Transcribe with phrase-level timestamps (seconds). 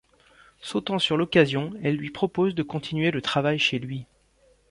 [0.61, 4.07] Sautant sur l'occasion, elle lui propose de continuer le travail chez lui.